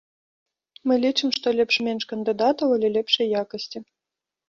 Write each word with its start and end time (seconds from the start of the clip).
Мы 0.91 0.97
лічым, 1.03 1.29
што 1.37 1.47
лепш 1.59 1.75
менш 1.91 2.03
кандыдатаў, 2.15 2.67
але 2.79 2.87
лепшай 2.99 3.35
якасці. 3.47 3.89